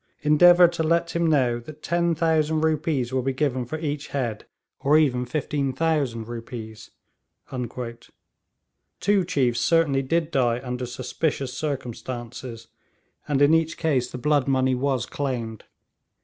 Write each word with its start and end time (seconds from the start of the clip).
Endeavour 0.23 0.67
to 0.67 0.81
let 0.81 1.11
him 1.15 1.27
know 1.29 1.59
that 1.59 1.83
10,000 1.83 2.61
rupees 2.61 3.13
will 3.13 3.21
be 3.21 3.33
given 3.33 3.65
for 3.65 3.77
each 3.77 4.07
head, 4.07 4.47
or 4.79 4.97
even 4.97 5.27
15,000 5.27 6.27
rupees.' 6.27 6.89
Two 8.99 9.23
chiefs 9.23 9.59
certainly 9.59 10.01
did 10.01 10.31
die 10.31 10.59
under 10.63 10.87
suspicious 10.87 11.53
circumstances, 11.55 12.69
and 13.27 13.43
in 13.43 13.53
each 13.53 13.77
case 13.77 14.09
the 14.09 14.17
blood 14.17 14.47
money 14.47 14.73
was 14.73 15.05
claimed. 15.05 15.65